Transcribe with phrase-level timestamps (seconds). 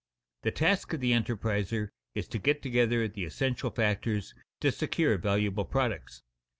[0.43, 5.65] _The task of the enterpriser is to get together the essential factors to secure valuable
[5.65, 6.23] products.